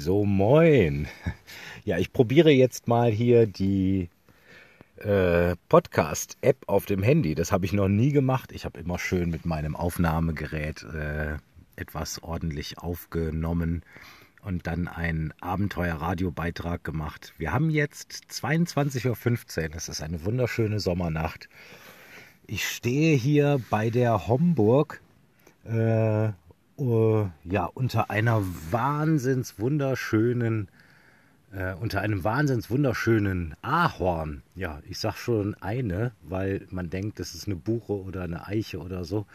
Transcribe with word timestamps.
So, 0.00 0.24
moin. 0.24 1.08
Ja, 1.84 1.98
ich 1.98 2.12
probiere 2.12 2.50
jetzt 2.50 2.88
mal 2.88 3.10
hier 3.10 3.46
die 3.46 4.08
äh, 4.96 5.56
Podcast-App 5.68 6.64
auf 6.66 6.86
dem 6.86 7.02
Handy. 7.02 7.34
Das 7.34 7.52
habe 7.52 7.66
ich 7.66 7.72
noch 7.72 7.88
nie 7.88 8.12
gemacht. 8.12 8.52
Ich 8.52 8.64
habe 8.64 8.80
immer 8.80 8.98
schön 8.98 9.30
mit 9.30 9.44
meinem 9.44 9.76
Aufnahmegerät 9.76 10.84
äh, 10.84 11.36
etwas 11.76 12.22
ordentlich 12.22 12.78
aufgenommen 12.78 13.82
und 14.42 14.66
dann 14.66 14.88
einen 14.88 15.34
Abenteuer-Radio-Beitrag 15.40 16.84
gemacht. 16.84 17.34
Wir 17.38 17.52
haben 17.52 17.68
jetzt 17.68 18.22
22.15 18.30 19.68
Uhr. 19.70 19.76
Es 19.76 19.88
ist 19.88 20.02
eine 20.02 20.24
wunderschöne 20.24 20.80
Sommernacht. 20.80 21.48
Ich 22.46 22.66
stehe 22.66 23.16
hier 23.16 23.60
bei 23.68 23.90
der 23.90 24.28
Homburg. 24.28 25.02
Äh, 25.64 26.32
uh, 26.80 27.28
ja, 27.44 27.66
unter 27.66 28.10
einer 28.10 28.42
wahnsinns 28.70 29.58
wunderschönen 29.58 30.68
äh, 31.52 31.74
unter 31.74 32.00
einem 32.00 32.22
wahnsinns 32.24 32.70
wunderschönen 32.70 33.54
Ahorn. 33.62 34.42
Ja, 34.54 34.80
ich 34.88 34.98
sag 34.98 35.16
schon 35.16 35.54
eine, 35.56 36.12
weil 36.22 36.66
man 36.70 36.90
denkt, 36.90 37.18
das 37.18 37.34
ist 37.34 37.46
eine 37.46 37.56
Buche 37.56 37.92
oder 37.92 38.22
eine 38.22 38.46
Eiche 38.46 38.78
oder 38.78 39.04
so. 39.04 39.26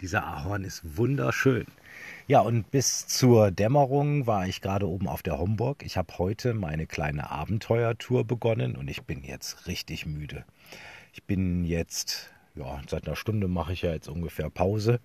Dieser 0.00 0.24
Ahorn 0.24 0.64
ist 0.64 0.96
wunderschön. 0.96 1.66
Ja, 2.28 2.40
und 2.40 2.70
bis 2.70 3.06
zur 3.06 3.50
Dämmerung 3.50 4.26
war 4.26 4.46
ich 4.46 4.60
gerade 4.60 4.86
oben 4.86 5.08
auf 5.08 5.22
der 5.22 5.38
Homburg. 5.38 5.82
Ich 5.84 5.96
habe 5.96 6.18
heute 6.18 6.54
meine 6.54 6.86
kleine 6.86 7.30
Abenteuertour 7.30 8.24
begonnen 8.24 8.76
und 8.76 8.88
ich 8.88 9.02
bin 9.02 9.24
jetzt 9.24 9.66
richtig 9.66 10.06
müde. 10.06 10.44
Ich 11.12 11.24
bin 11.24 11.64
jetzt, 11.64 12.30
ja, 12.54 12.80
seit 12.88 13.06
einer 13.06 13.16
Stunde 13.16 13.48
mache 13.48 13.72
ich 13.72 13.82
ja 13.82 13.92
jetzt 13.92 14.08
ungefähr 14.08 14.50
Pause. 14.50 15.00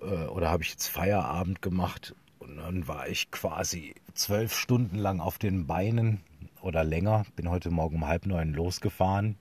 Äh, 0.00 0.26
oder 0.26 0.50
habe 0.50 0.62
ich 0.62 0.70
jetzt 0.70 0.88
Feierabend 0.88 1.62
gemacht 1.62 2.14
und 2.38 2.56
dann 2.56 2.88
war 2.88 3.08
ich 3.08 3.30
quasi 3.30 3.94
zwölf 4.14 4.54
Stunden 4.54 4.96
lang 4.96 5.20
auf 5.20 5.38
den 5.38 5.66
Beinen 5.66 6.20
oder 6.60 6.84
länger. 6.84 7.24
Bin 7.36 7.50
heute 7.50 7.70
Morgen 7.70 7.96
um 7.96 8.06
halb 8.06 8.26
neun 8.26 8.52
losgefahren. 8.52 9.36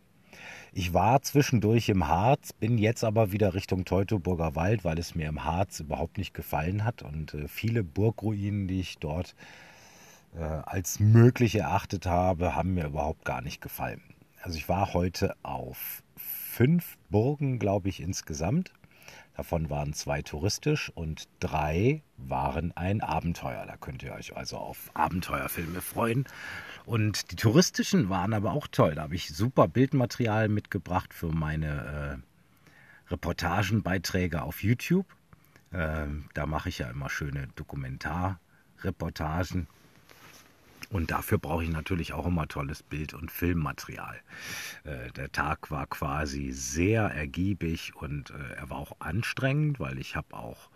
Ich 0.72 0.94
war 0.94 1.22
zwischendurch 1.22 1.90
im 1.90 2.08
Harz, 2.08 2.52
bin 2.54 2.78
jetzt 2.78 3.04
aber 3.04 3.32
wieder 3.32 3.54
Richtung 3.54 3.86
Teutoburger 3.86 4.56
Wald, 4.56 4.84
weil 4.84 4.98
es 4.98 5.14
mir 5.14 5.30
im 5.30 5.44
Harz 5.44 5.80
überhaupt 5.80 6.18
nicht 6.18 6.34
gefallen 6.34 6.84
hat. 6.84 7.04
Und 7.04 7.34
äh, 7.34 7.48
viele 7.48 7.84
Burgruinen, 7.84 8.68
die 8.68 8.80
ich 8.80 8.98
dort 8.98 9.36
äh, 10.36 10.42
als 10.42 11.00
möglich 11.00 11.56
erachtet 11.56 12.08
habe, 12.08 12.56
haben 12.56 12.74
mir 12.74 12.86
überhaupt 12.86 13.24
gar 13.24 13.42
nicht 13.42 13.62
gefallen. 13.62 14.02
Also 14.42 14.58
ich 14.58 14.68
war 14.68 14.94
heute 14.94 15.36
auf 15.44 16.04
fünf 16.18 16.98
Burgen, 17.10 17.60
glaube 17.60 17.90
ich, 17.90 18.02
insgesamt. 18.02 18.74
Davon 19.36 19.72
waren 19.72 19.94
zwei 19.94 20.22
touristisch 20.22 20.92
und 20.94 21.28
drei 21.40 22.04
waren 22.18 22.72
ein 22.78 23.02
Abenteuer. 23.02 23.66
Da 23.66 23.78
könnt 23.78 24.04
ihr 24.04 24.14
euch 24.14 24.38
also 24.38 24.58
auf 24.58 24.92
Abenteuerfilme 24.94 25.82
freuen. 25.82 26.26
Und 26.86 27.32
die 27.32 27.36
touristischen 27.36 28.10
waren 28.10 28.34
aber 28.34 28.52
auch 28.52 28.68
toll. 28.68 28.94
Da 28.96 29.04
habe 29.04 29.16
ich 29.16 29.30
super 29.30 29.68
Bildmaterial 29.68 30.50
mitgebracht 30.50 31.16
für 31.16 31.32
meine 31.32 32.22
äh, 33.10 33.12
Reportagenbeiträge 33.12 34.44
auf 34.44 34.64
YouTube. 34.64 35.08
Äh, 35.72 36.06
da 36.36 36.46
mache 36.46 36.70
ich 36.70 36.78
ja 36.80 36.90
immer 36.90 37.10
schöne 37.10 37.48
Dokumentarreportagen. 37.56 39.68
Und 40.94 41.10
dafür 41.10 41.40
brauche 41.40 41.64
ich 41.64 41.72
natürlich 41.72 42.14
auch 42.14 42.28
immer 42.28 42.48
tolles 42.48 42.84
Bild- 42.84 43.16
und 43.16 43.32
Filmmaterial. 43.32 44.16
Äh, 44.84 45.12
der 45.14 45.32
Tag 45.32 45.72
war 45.72 45.88
quasi 45.88 46.52
sehr 46.52 47.06
ergiebig 47.06 47.94
und 47.96 48.30
äh, 48.30 48.54
er 48.58 48.70
war 48.70 48.78
auch 48.78 48.96
anstrengend, 49.00 49.80
weil 49.80 49.98
ich 49.98 50.16
habe 50.16 50.36
auch 50.36 50.70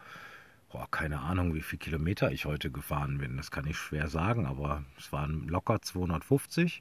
oh, 0.73 0.85
keine 0.89 1.19
Ahnung, 1.19 1.53
wie 1.53 1.61
viele 1.61 1.79
Kilometer 1.79 2.31
ich 2.31 2.45
heute 2.45 2.71
gefahren 2.71 3.19
bin. 3.19 3.37
Das 3.37 3.51
kann 3.51 3.67
ich 3.67 3.77
schwer 3.77 4.07
sagen, 4.07 4.47
aber 4.47 4.83
es 4.97 5.11
waren 5.11 5.47
locker 5.47 5.83
250. 5.83 6.79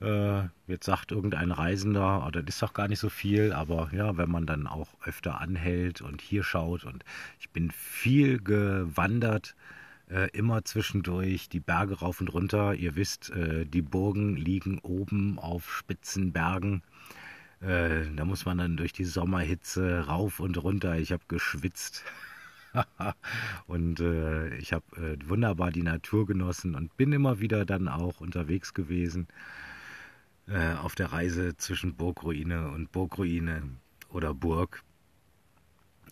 Äh, 0.00 0.42
jetzt 0.68 0.86
sagt 0.86 1.10
irgendein 1.10 1.50
Reisender, 1.50 2.24
oh, 2.24 2.30
das 2.30 2.44
ist 2.46 2.62
doch 2.62 2.72
gar 2.72 2.86
nicht 2.86 3.00
so 3.00 3.08
viel, 3.10 3.52
aber 3.52 3.90
ja, 3.92 4.16
wenn 4.16 4.30
man 4.30 4.46
dann 4.46 4.68
auch 4.68 4.88
öfter 5.04 5.40
anhält 5.40 6.02
und 6.02 6.22
hier 6.22 6.44
schaut 6.44 6.84
und 6.84 7.04
ich 7.40 7.50
bin 7.50 7.72
viel 7.72 8.40
gewandert, 8.40 9.56
äh, 10.10 10.28
immer 10.32 10.64
zwischendurch 10.64 11.48
die 11.48 11.60
Berge 11.60 12.00
rauf 12.00 12.20
und 12.20 12.32
runter. 12.32 12.74
Ihr 12.74 12.96
wisst, 12.96 13.30
äh, 13.30 13.64
die 13.64 13.82
Burgen 13.82 14.36
liegen 14.36 14.78
oben 14.80 15.38
auf 15.38 15.70
spitzen 15.70 16.32
Bergen. 16.32 16.82
Äh, 17.60 18.04
da 18.16 18.24
muss 18.24 18.44
man 18.44 18.58
dann 18.58 18.76
durch 18.76 18.92
die 18.92 19.04
Sommerhitze 19.04 20.06
rauf 20.06 20.40
und 20.40 20.62
runter. 20.62 20.98
Ich 20.98 21.12
habe 21.12 21.22
geschwitzt. 21.28 22.04
und 23.66 24.00
äh, 24.00 24.54
ich 24.56 24.72
habe 24.72 24.84
äh, 24.96 25.28
wunderbar 25.28 25.70
die 25.70 25.82
Natur 25.82 26.26
genossen 26.26 26.74
und 26.74 26.96
bin 26.96 27.12
immer 27.12 27.40
wieder 27.40 27.64
dann 27.64 27.88
auch 27.88 28.20
unterwegs 28.20 28.74
gewesen 28.74 29.26
äh, 30.46 30.74
auf 30.74 30.94
der 30.94 31.12
Reise 31.12 31.56
zwischen 31.56 31.94
Burgruine 31.94 32.70
und 32.70 32.92
Burgruine 32.92 33.62
oder 34.08 34.34
Burg. 34.34 34.82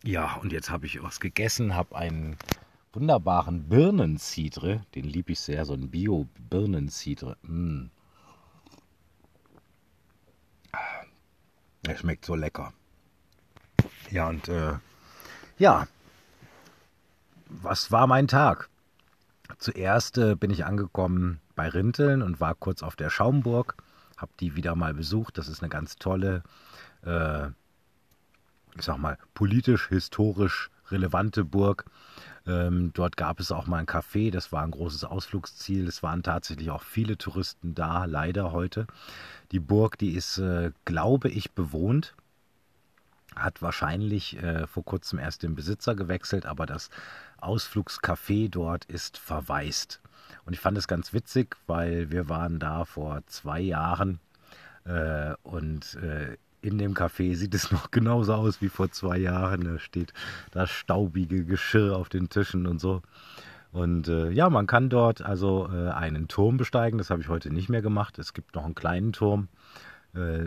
Ja, 0.04 0.34
und 0.36 0.52
jetzt 0.52 0.70
habe 0.70 0.86
ich 0.86 1.02
was 1.02 1.20
gegessen, 1.20 1.74
habe 1.74 1.96
einen 1.96 2.36
wunderbaren 2.92 3.68
Birnenzidre. 3.68 4.82
Den 4.94 5.04
liebe 5.04 5.32
ich 5.32 5.40
sehr, 5.40 5.64
so 5.64 5.74
ein 5.74 5.90
Bio-Birnenzidre. 5.90 7.36
Mm. 7.42 7.90
Er 11.86 11.96
schmeckt 11.96 12.24
so 12.24 12.34
lecker. 12.34 12.72
Ja, 14.10 14.28
und 14.28 14.48
äh, 14.48 14.74
ja, 15.58 15.86
was 17.48 17.90
war 17.90 18.06
mein 18.06 18.28
Tag? 18.28 18.68
Zuerst 19.58 20.18
äh, 20.18 20.34
bin 20.34 20.50
ich 20.50 20.64
angekommen 20.64 21.40
bei 21.54 21.68
Rinteln 21.68 22.22
und 22.22 22.40
war 22.40 22.54
kurz 22.54 22.82
auf 22.82 22.96
der 22.96 23.10
Schaumburg. 23.10 23.82
Hab 24.16 24.36
die 24.36 24.54
wieder 24.56 24.74
mal 24.74 24.94
besucht. 24.94 25.38
Das 25.38 25.48
ist 25.48 25.62
eine 25.62 25.68
ganz 25.68 25.96
tolle, 25.96 26.42
äh, 27.04 27.46
ich 28.76 28.82
sag 28.82 28.98
mal, 28.98 29.18
politisch, 29.34 29.88
historisch 29.88 30.70
relevante 30.90 31.44
Burg. 31.44 31.84
Ähm, 32.48 32.92
dort 32.94 33.18
gab 33.18 33.40
es 33.40 33.52
auch 33.52 33.66
mal 33.66 33.76
ein 33.76 33.86
Café, 33.86 34.30
das 34.30 34.52
war 34.52 34.62
ein 34.62 34.70
großes 34.70 35.04
Ausflugsziel. 35.04 35.86
Es 35.86 36.02
waren 36.02 36.22
tatsächlich 36.22 36.70
auch 36.70 36.82
viele 36.82 37.18
Touristen 37.18 37.74
da, 37.74 38.06
leider 38.06 38.52
heute. 38.52 38.86
Die 39.52 39.60
Burg, 39.60 39.98
die 39.98 40.12
ist, 40.12 40.38
äh, 40.38 40.72
glaube 40.86 41.28
ich, 41.28 41.52
bewohnt. 41.52 42.14
Hat 43.36 43.60
wahrscheinlich 43.60 44.42
äh, 44.42 44.66
vor 44.66 44.84
kurzem 44.84 45.18
erst 45.18 45.42
den 45.42 45.54
Besitzer 45.54 45.94
gewechselt, 45.94 46.46
aber 46.46 46.64
das 46.64 46.88
Ausflugscafé 47.38 48.48
dort 48.48 48.86
ist 48.86 49.18
verwaist. 49.18 50.00
Und 50.46 50.54
ich 50.54 50.60
fand 50.60 50.78
es 50.78 50.88
ganz 50.88 51.12
witzig, 51.12 51.56
weil 51.66 52.10
wir 52.10 52.30
waren 52.30 52.58
da 52.58 52.86
vor 52.86 53.20
zwei 53.26 53.60
Jahren 53.60 54.20
äh, 54.84 55.34
und 55.42 55.96
äh, 55.96 56.38
in 56.60 56.78
dem 56.78 56.94
Café 56.94 57.34
sieht 57.34 57.54
es 57.54 57.70
noch 57.72 57.90
genauso 57.90 58.34
aus 58.34 58.60
wie 58.60 58.68
vor 58.68 58.90
zwei 58.90 59.18
Jahren. 59.18 59.64
Da 59.64 59.78
steht 59.78 60.12
das 60.50 60.70
staubige 60.70 61.44
Geschirr 61.44 61.96
auf 61.96 62.08
den 62.08 62.28
Tischen 62.28 62.66
und 62.66 62.80
so. 62.80 63.02
Und 63.70 64.08
äh, 64.08 64.30
ja, 64.30 64.48
man 64.48 64.66
kann 64.66 64.88
dort 64.88 65.22
also 65.22 65.68
äh, 65.72 65.90
einen 65.90 66.28
Turm 66.28 66.56
besteigen. 66.56 66.98
Das 66.98 67.10
habe 67.10 67.20
ich 67.20 67.28
heute 67.28 67.52
nicht 67.52 67.68
mehr 67.68 67.82
gemacht. 67.82 68.18
Es 68.18 68.32
gibt 68.32 68.54
noch 68.54 68.64
einen 68.64 68.74
kleinen 68.74 69.12
Turm. 69.12 69.48
Äh, 70.14 70.46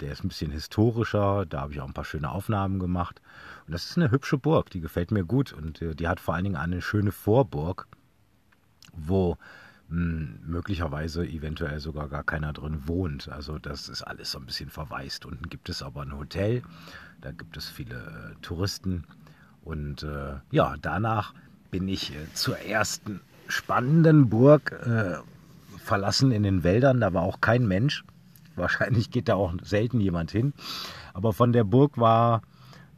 der 0.00 0.12
ist 0.12 0.24
ein 0.24 0.28
bisschen 0.28 0.50
historischer. 0.50 1.46
Da 1.46 1.62
habe 1.62 1.72
ich 1.72 1.80
auch 1.80 1.86
ein 1.86 1.94
paar 1.94 2.04
schöne 2.04 2.30
Aufnahmen 2.30 2.78
gemacht. 2.78 3.22
Und 3.66 3.72
das 3.72 3.88
ist 3.88 3.96
eine 3.96 4.10
hübsche 4.10 4.36
Burg. 4.36 4.70
Die 4.70 4.80
gefällt 4.80 5.10
mir 5.10 5.24
gut. 5.24 5.52
Und 5.52 5.80
äh, 5.80 5.94
die 5.94 6.06
hat 6.06 6.20
vor 6.20 6.34
allen 6.34 6.44
Dingen 6.44 6.56
eine 6.56 6.82
schöne 6.82 7.12
Vorburg, 7.12 7.88
wo 8.92 9.38
hm, 9.88 10.40
möglicherweise 10.46 11.26
eventuell 11.26 11.80
sogar 11.80 12.08
gar 12.08 12.24
keiner 12.24 12.52
drin 12.52 12.86
wohnt. 12.86 13.28
Also 13.28 13.58
das 13.58 13.88
ist 13.88 14.02
alles 14.02 14.30
so 14.30 14.38
ein 14.38 14.46
bisschen 14.46 14.70
verwaist. 14.70 15.26
Unten 15.26 15.48
gibt 15.48 15.68
es 15.68 15.82
aber 15.82 16.02
ein 16.02 16.16
Hotel, 16.16 16.62
da 17.20 17.32
gibt 17.32 17.56
es 17.56 17.68
viele 17.68 17.96
äh, 17.96 18.34
Touristen. 18.42 19.04
Und 19.62 20.02
äh, 20.02 20.34
ja, 20.50 20.76
danach 20.80 21.34
bin 21.70 21.88
ich 21.88 22.14
äh, 22.14 22.32
zur 22.34 22.58
ersten 22.58 23.20
spannenden 23.48 24.28
Burg 24.28 24.72
äh, 24.72 25.16
verlassen 25.78 26.32
in 26.32 26.42
den 26.42 26.62
Wäldern. 26.62 27.00
Da 27.00 27.12
war 27.12 27.22
auch 27.22 27.40
kein 27.40 27.66
Mensch. 27.66 28.04
Wahrscheinlich 28.56 29.10
geht 29.10 29.28
da 29.28 29.34
auch 29.34 29.54
selten 29.62 30.00
jemand 30.00 30.30
hin. 30.30 30.54
Aber 31.12 31.32
von 31.32 31.52
der 31.52 31.64
Burg 31.64 31.98
war 31.98 32.42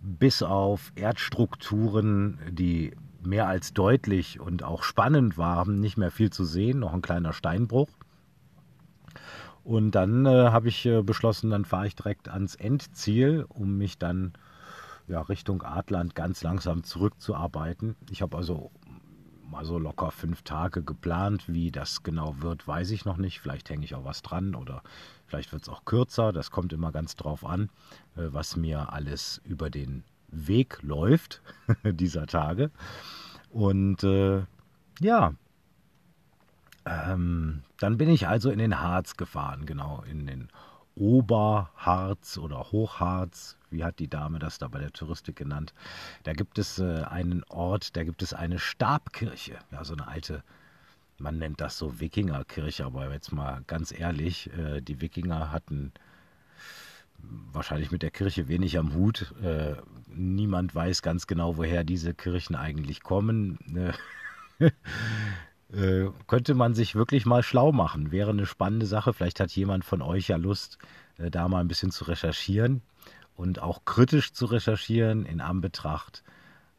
bis 0.02 0.42
auf 0.42 0.92
Erdstrukturen, 0.94 2.38
die 2.50 2.92
mehr 3.26 3.46
als 3.48 3.74
deutlich 3.74 4.40
und 4.40 4.62
auch 4.62 4.82
spannend 4.82 5.36
war, 5.36 5.66
nicht 5.68 5.96
mehr 5.96 6.10
viel 6.10 6.30
zu 6.30 6.44
sehen, 6.44 6.80
noch 6.80 6.94
ein 6.94 7.02
kleiner 7.02 7.32
Steinbruch. 7.32 7.88
Und 9.64 9.90
dann 9.92 10.26
äh, 10.26 10.50
habe 10.50 10.68
ich 10.68 10.86
äh, 10.86 11.02
beschlossen, 11.02 11.50
dann 11.50 11.64
fahre 11.64 11.88
ich 11.88 11.96
direkt 11.96 12.28
ans 12.28 12.54
Endziel, 12.54 13.46
um 13.48 13.76
mich 13.76 13.98
dann 13.98 14.32
ja, 15.08 15.20
Richtung 15.22 15.62
Adland 15.62 16.14
ganz 16.14 16.42
langsam 16.42 16.84
zurückzuarbeiten. 16.84 17.96
Ich 18.10 18.22
habe 18.22 18.36
also 18.36 18.70
mal 19.50 19.64
so 19.64 19.78
locker 19.78 20.10
fünf 20.10 20.42
Tage 20.42 20.82
geplant. 20.82 21.44
Wie 21.48 21.70
das 21.70 22.02
genau 22.02 22.36
wird, 22.40 22.66
weiß 22.66 22.90
ich 22.90 23.04
noch 23.04 23.16
nicht. 23.16 23.40
Vielleicht 23.40 23.70
hänge 23.70 23.84
ich 23.84 23.94
auch 23.94 24.04
was 24.04 24.22
dran 24.22 24.54
oder 24.54 24.82
vielleicht 25.26 25.52
wird 25.52 25.62
es 25.62 25.68
auch 25.68 25.84
kürzer. 25.84 26.32
Das 26.32 26.50
kommt 26.50 26.72
immer 26.72 26.92
ganz 26.92 27.16
drauf 27.16 27.44
an, 27.44 27.70
äh, 28.16 28.28
was 28.28 28.56
mir 28.56 28.92
alles 28.92 29.40
über 29.44 29.70
den 29.70 30.04
Weg 30.28 30.82
läuft 30.82 31.42
dieser 31.84 32.26
Tage. 32.26 32.70
Und 33.50 34.04
äh, 34.04 34.44
ja, 35.00 35.34
Ähm, 36.84 37.62
dann 37.78 37.96
bin 37.98 38.08
ich 38.08 38.28
also 38.28 38.50
in 38.50 38.58
den 38.58 38.80
Harz 38.80 39.16
gefahren, 39.16 39.66
genau, 39.66 40.02
in 40.08 40.26
den 40.26 40.48
Oberharz 40.94 42.38
oder 42.38 42.70
Hochharz, 42.72 43.58
wie 43.70 43.84
hat 43.84 43.98
die 43.98 44.08
Dame 44.08 44.38
das 44.38 44.58
da 44.58 44.68
bei 44.68 44.78
der 44.78 44.92
Touristik 44.92 45.36
genannt. 45.36 45.74
Da 46.22 46.32
gibt 46.32 46.58
es 46.58 46.78
äh, 46.78 47.02
einen 47.02 47.42
Ort, 47.48 47.96
da 47.96 48.04
gibt 48.04 48.22
es 48.22 48.32
eine 48.34 48.58
Stabkirche, 48.58 49.58
ja, 49.72 49.84
so 49.84 49.94
eine 49.94 50.06
alte, 50.08 50.42
man 51.18 51.38
nennt 51.38 51.60
das 51.60 51.78
so 51.78 52.00
Wikingerkirche, 52.00 52.84
aber 52.86 53.12
jetzt 53.12 53.32
mal 53.32 53.62
ganz 53.66 53.92
ehrlich, 53.92 54.50
äh, 54.56 54.80
die 54.80 55.00
Wikinger 55.00 55.50
hatten 55.52 55.92
wahrscheinlich 57.52 57.90
mit 57.90 58.02
der 58.02 58.10
Kirche 58.10 58.48
wenig 58.48 58.78
am 58.78 58.94
Hut. 58.94 59.34
Äh, 59.42 59.76
niemand 60.14 60.74
weiß 60.74 61.02
ganz 61.02 61.26
genau, 61.26 61.56
woher 61.56 61.84
diese 61.84 62.14
Kirchen 62.14 62.54
eigentlich 62.54 63.02
kommen. 63.02 63.58
Äh, 64.60 64.70
äh, 65.72 66.10
könnte 66.26 66.54
man 66.54 66.74
sich 66.74 66.94
wirklich 66.94 67.26
mal 67.26 67.42
schlau 67.42 67.72
machen. 67.72 68.12
Wäre 68.12 68.30
eine 68.30 68.46
spannende 68.46 68.86
Sache. 68.86 69.12
Vielleicht 69.12 69.40
hat 69.40 69.50
jemand 69.52 69.84
von 69.84 70.02
euch 70.02 70.28
ja 70.28 70.36
Lust, 70.36 70.78
äh, 71.18 71.30
da 71.30 71.48
mal 71.48 71.60
ein 71.60 71.68
bisschen 71.68 71.90
zu 71.90 72.04
recherchieren 72.04 72.82
und 73.34 73.60
auch 73.60 73.84
kritisch 73.84 74.32
zu 74.32 74.46
recherchieren 74.46 75.26
in 75.26 75.40
Anbetracht 75.40 76.22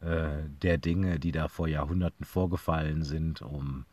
äh, 0.00 0.28
der 0.62 0.78
Dinge, 0.78 1.18
die 1.18 1.32
da 1.32 1.48
vor 1.48 1.68
Jahrhunderten 1.68 2.24
vorgefallen 2.24 3.02
sind, 3.02 3.42
um 3.42 3.84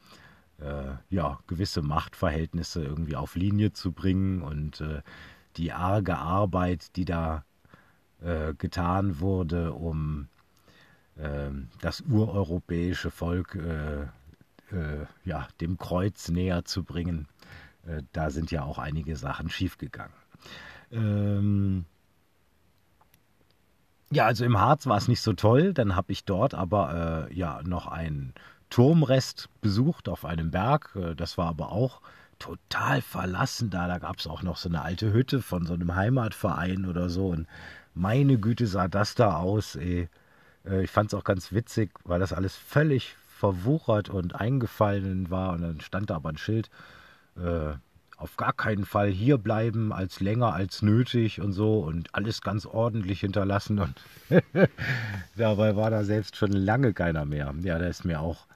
ja, 1.10 1.40
gewisse 1.48 1.81
Machtverhältnisse 1.81 2.81
irgendwie 2.81 3.18
auf 3.18 3.36
Linie 3.36 3.74
zu 3.74 3.92
bringen 3.92 4.42
und 4.42 4.81
die 5.57 5.72
arge 5.72 6.18
Arbeit, 6.18 6.96
die 6.96 7.06
da 7.06 7.44
äh, 8.22 8.54
getan 8.54 9.19
wurde, 9.19 9.74
um 9.74 10.28
ähm, 11.18 11.69
das 11.81 12.02
ureuropäische 12.02 13.12
Volk 13.12 13.56
äh, 13.56 14.07
ja, 15.24 15.48
dem 15.62 15.78
Kreuz 15.78 16.30
näher 16.30 16.66
zu 16.66 16.84
bringen. 16.84 17.28
Äh, 17.86 18.02
da 18.13 18.30
sind 18.30 18.52
ja 18.52 18.63
auch 18.63 18.78
einige 18.78 19.16
Sachen 19.16 19.50
schiefgegangen. 19.50 20.16
Ähm, 20.92 21.86
ja, 24.12 24.25
also 24.25 24.46
im 24.46 24.60
Harz 24.60 24.88
war 24.88 24.98
es 24.98 25.07
nicht 25.07 25.22
so 25.22 25.34
toll. 25.34 25.74
Dann 25.74 25.96
habe 25.96 26.12
ich 26.12 26.25
dort 26.25 26.54
aber 26.54 27.28
äh, 27.30 27.34
ja 27.34 27.62
noch 27.63 27.88
einen 27.88 28.34
Turmrest 28.69 29.50
besucht 29.62 30.10
auf 30.10 30.25
einem 30.25 30.52
Berg. 30.52 30.96
Äh, 30.96 31.16
das 31.16 31.38
war 31.38 31.48
aber 31.48 31.72
auch 31.72 32.02
total 32.40 33.02
verlassen 33.02 33.70
da. 33.70 33.88
Da 33.88 33.98
gab 33.98 34.20
es 34.20 34.28
auch 34.28 34.44
noch 34.44 34.58
so 34.58 34.70
eine 34.70 34.82
alte 34.82 35.14
Hütte 35.14 35.42
von 35.42 35.66
so 35.66 35.74
einem 35.74 35.96
Heimatverein 35.96 36.86
oder 36.86 37.10
so. 37.10 37.28
Und 37.28 37.48
meine 37.94 38.38
Güte 38.38 38.68
sah 38.68 38.88
das 38.88 39.16
da 39.16 39.38
aus. 39.38 39.76
Ey. 39.76 40.10
Äh, 40.66 40.84
ich 40.84 40.92
fand 40.92 41.12
es 41.12 41.20
auch 41.20 41.24
ganz 41.24 41.52
witzig, 41.52 41.92
weil 42.04 42.20
das 42.20 42.34
alles 42.34 42.56
völlig 42.56 43.16
verwuchert 43.28 44.10
und 44.10 44.36
eingefallen 44.36 45.30
war. 45.30 45.54
Und 45.54 45.62
dann 45.62 45.82
stand 45.82 46.10
da 46.10 46.16
aber 46.16 46.30
ein 46.30 46.38
Schild, 46.38 46.70
äh, 47.38 47.74
auf 48.18 48.38
gar 48.38 48.54
keinen 48.54 48.86
Fall 48.86 49.10
hier 49.10 49.38
bleiben 49.38 49.92
als 49.92 50.22
länger 50.22 50.54
als 50.54 50.81
nötig 50.81 51.42
und 51.42 51.52
so 51.52 51.80
und 51.80 52.14
alles 52.16 52.42
ganz 52.42 52.66
ordentlich 52.66 53.20
hinterlassen. 53.20 53.80
Und 53.80 54.02
dabei 55.36 55.76
war 55.76 55.90
da 55.90 56.04
selbst 56.04 56.38
schon 56.38 56.54
lange 56.54 56.94
keiner 56.94 57.26
mehr. 57.26 57.54
Ja, 57.62 57.78
da 57.78 57.88
ist 57.88 58.06
mir 58.06 58.22
auch 58.22 58.48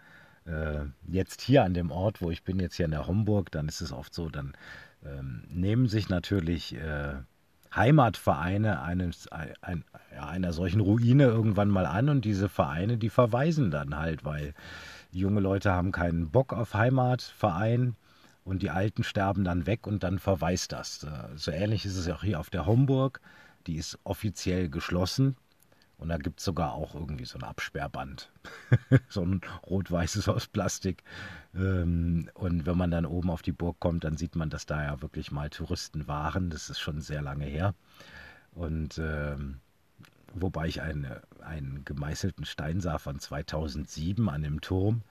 äh, 0.50 0.86
jetzt 1.08 1.42
hier 1.42 1.64
an 1.64 1.74
dem 1.74 1.92
Ort, 1.92 2.22
wo 2.22 2.32
ich 2.32 2.44
bin, 2.44 2.60
jetzt 2.60 2.76
hier 2.76 2.86
in 2.86 2.92
der 2.92 3.08
Homburg, 3.08 3.52
dann 3.52 3.68
ist 3.68 3.82
es 3.82 3.92
oft 3.92 4.14
so, 4.14 4.30
dann 4.30 4.54
ähm, 5.06 5.44
nehmen 5.50 5.88
sich 5.88 6.10
natürlich 6.10 6.76
äh, 6.76 7.14
Heimatvereine 7.76 8.82
eines, 8.82 9.28
ein, 9.28 9.84
ja, 10.14 10.28
einer 10.28 10.54
solchen 10.54 10.82
Ruine 10.82 11.26
irgendwann 11.26 11.70
mal 11.70 11.86
an 11.86 12.10
und 12.10 12.26
diese 12.26 12.50
Vereine, 12.50 12.98
die 12.98 13.10
verweisen 13.10 13.70
dann 13.70 13.98
halt, 13.98 14.26
weil 14.26 14.54
junge 15.12 15.40
Leute 15.40 15.72
haben 15.72 15.92
keinen 15.92 16.32
Bock 16.32 16.54
auf 16.54 16.74
Heimatverein 16.74 17.96
und 18.44 18.64
die 18.64 18.72
Alten 18.72 19.04
sterben 19.04 19.44
dann 19.44 19.68
weg 19.68 19.86
und 19.86 20.04
dann 20.04 20.18
verweist 20.18 20.72
das. 20.72 21.06
So 21.36 21.52
ähnlich 21.52 21.86
ist 21.86 21.98
es 21.98 22.10
auch 22.10 22.24
hier 22.24 22.40
auf 22.40 22.50
der 22.50 22.66
Homburg. 22.66 23.22
Die 23.68 23.76
ist 23.76 24.00
offiziell 24.04 24.70
geschlossen 24.70 25.36
und 26.00 26.08
da 26.10 26.18
gibt 26.18 26.40
es 26.40 26.46
sogar 26.46 26.74
auch 26.74 26.96
irgendwie 26.96 27.26
so 27.26 27.38
ein 27.38 27.44
Absperrband. 27.44 28.32
so 29.10 29.22
ein 29.22 29.42
rot-weißes 29.68 30.30
aus 30.30 30.48
Plastik. 30.48 31.04
Ähm, 31.54 32.30
und 32.34 32.66
wenn 32.66 32.78
man 32.78 32.90
dann 32.90 33.06
oben 33.06 33.30
auf 33.30 33.42
die 33.42 33.52
Burg 33.52 33.80
kommt, 33.80 34.06
dann 34.06 34.16
sieht 34.16 34.36
man, 34.36 34.50
dass 34.50 34.66
da 34.66 34.82
ja 34.82 35.02
wirklich 35.02 35.32
mal 35.32 35.50
Touristen 35.50 36.08
waren. 36.08 36.50
Das 36.50 36.70
ist 36.70 36.80
schon 36.80 37.02
sehr 37.02 37.22
lange 37.22 37.46
her. 37.46 37.76
Und 38.52 38.98
ähm, 38.98 39.60
wobei 40.34 40.68
ich 40.68 40.82
eine, 40.82 41.22
einen 41.42 41.84
gemeißelten 41.84 42.46
Stein 42.46 42.80
sah 42.80 42.98
von 42.98 43.20
2007 43.20 44.30
an 44.30 44.42
dem 44.42 44.62
Turm. 44.62 45.02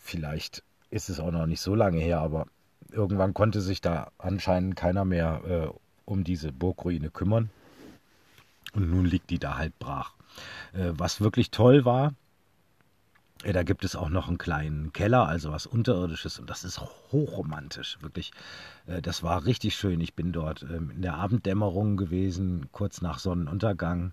Vielleicht 0.00 0.64
ist 0.90 1.10
es 1.10 1.20
auch 1.20 1.30
noch 1.30 1.46
nicht 1.46 1.60
so 1.60 1.74
lange 1.74 2.00
her, 2.00 2.20
aber 2.20 2.46
irgendwann 2.90 3.34
konnte 3.34 3.60
sich 3.60 3.82
da 3.82 4.10
anscheinend 4.16 4.74
keiner 4.74 5.04
mehr 5.04 5.42
äh, 5.46 5.78
um 6.06 6.24
diese 6.24 6.50
Burgruine 6.50 7.10
kümmern. 7.10 7.50
Und 8.74 8.90
nun 8.90 9.06
liegt 9.06 9.30
die 9.30 9.38
da 9.38 9.56
halt 9.56 9.78
brach. 9.78 10.14
Äh, 10.72 10.92
was 10.92 11.20
wirklich 11.20 11.50
toll 11.50 11.84
war, 11.84 12.12
äh, 13.42 13.52
da 13.52 13.62
gibt 13.62 13.84
es 13.84 13.96
auch 13.96 14.08
noch 14.08 14.28
einen 14.28 14.38
kleinen 14.38 14.92
Keller, 14.92 15.26
also 15.26 15.52
was 15.52 15.66
Unterirdisches, 15.66 16.38
und 16.38 16.50
das 16.50 16.64
ist 16.64 16.80
hochromantisch, 16.80 17.98
wirklich. 18.00 18.32
Äh, 18.86 19.02
das 19.02 19.22
war 19.22 19.44
richtig 19.46 19.76
schön. 19.76 20.00
Ich 20.00 20.14
bin 20.14 20.32
dort 20.32 20.62
ähm, 20.62 20.90
in 20.90 21.02
der 21.02 21.14
Abenddämmerung 21.14 21.96
gewesen, 21.96 22.68
kurz 22.72 23.00
nach 23.00 23.18
Sonnenuntergang. 23.18 24.12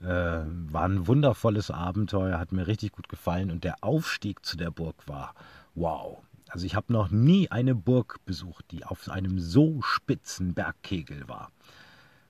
War 0.00 0.84
ein 0.84 1.06
wundervolles 1.06 1.70
Abenteuer, 1.70 2.38
hat 2.38 2.52
mir 2.52 2.66
richtig 2.66 2.92
gut 2.92 3.08
gefallen 3.08 3.50
und 3.50 3.64
der 3.64 3.76
Aufstieg 3.80 4.44
zu 4.44 4.58
der 4.58 4.70
Burg 4.70 5.08
war 5.08 5.34
wow. 5.74 6.18
Also 6.48 6.66
ich 6.66 6.74
habe 6.74 6.92
noch 6.92 7.10
nie 7.10 7.50
eine 7.50 7.74
Burg 7.74 8.18
besucht, 8.26 8.66
die 8.70 8.84
auf 8.84 9.08
einem 9.08 9.38
so 9.38 9.80
spitzen 9.82 10.52
Bergkegel 10.52 11.26
war. 11.26 11.50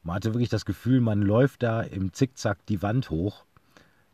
Man 0.05 0.17
hatte 0.17 0.35
wirklich 0.35 0.51
das 0.51 0.67
Gefühl, 0.67 1.01
man 1.01 1.23
läuft 1.23 1.62
da 1.62 1.81
im 1.81 2.12
Zickzack 2.12 2.65
die 2.67 2.83
Wand 2.83 3.11
hoch. 3.11 3.45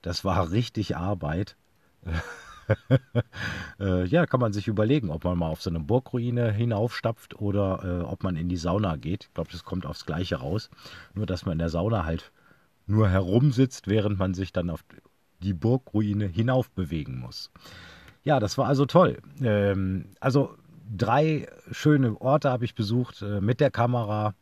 Das 0.02 0.24
war 0.24 0.50
richtig 0.52 0.96
Arbeit. 0.96 1.56
äh, 3.80 4.04
ja, 4.06 4.26
kann 4.26 4.40
man 4.40 4.52
sich 4.52 4.68
überlegen, 4.68 5.10
ob 5.10 5.24
man 5.24 5.36
mal 5.36 5.48
auf 5.48 5.60
so 5.60 5.68
eine 5.68 5.80
Burgruine 5.80 6.52
hinaufstapft 6.52 7.40
oder 7.40 7.82
äh, 7.84 8.04
ob 8.04 8.22
man 8.22 8.36
in 8.36 8.48
die 8.48 8.56
Sauna 8.56 8.96
geht. 8.96 9.24
Ich 9.24 9.34
glaube, 9.34 9.50
das 9.50 9.64
kommt 9.64 9.84
aufs 9.84 10.06
Gleiche 10.06 10.36
raus. 10.36 10.70
Nur, 11.14 11.26
dass 11.26 11.44
man 11.44 11.52
in 11.52 11.58
der 11.58 11.70
Sauna 11.70 12.04
halt 12.04 12.30
nur 12.86 13.08
herumsitzt, 13.08 13.88
während 13.88 14.18
man 14.18 14.32
sich 14.32 14.52
dann 14.52 14.70
auf 14.70 14.84
die 15.40 15.54
Burgruine 15.54 16.26
hinauf 16.26 16.70
bewegen 16.70 17.18
muss. 17.18 17.50
Ja, 18.22 18.38
das 18.38 18.58
war 18.58 18.66
also 18.66 18.86
toll. 18.86 19.18
Ähm, 19.42 20.14
also 20.20 20.56
drei 20.96 21.48
schöne 21.70 22.20
Orte 22.20 22.50
habe 22.50 22.64
ich 22.64 22.74
besucht 22.74 23.22
äh, 23.22 23.40
mit 23.40 23.60
der 23.60 23.70
Kamera 23.70 24.34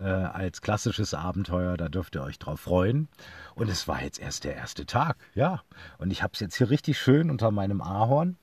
äh, 0.00 0.04
als 0.04 0.62
klassisches 0.62 1.14
Abenteuer. 1.14 1.76
Da 1.76 1.88
dürft 1.88 2.16
ihr 2.16 2.22
euch 2.22 2.38
drauf 2.38 2.60
freuen. 2.60 3.08
Und 3.54 3.68
es 3.68 3.86
war 3.86 4.02
jetzt 4.02 4.18
erst 4.18 4.44
der 4.44 4.56
erste 4.56 4.86
Tag, 4.86 5.16
ja. 5.34 5.62
Und 5.98 6.10
ich 6.10 6.22
habe 6.22 6.32
es 6.34 6.40
jetzt 6.40 6.56
hier 6.56 6.70
richtig 6.70 6.98
schön 6.98 7.30
unter 7.30 7.50
meinem 7.50 7.80
Ahorn. 7.80 8.36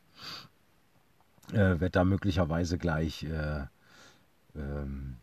Äh, 1.51 1.79
Werde 1.79 1.89
da 1.89 2.03
möglicherweise 2.03 2.77
gleich 2.77 3.23
äh, 3.23 3.65
ähm, 4.55 5.17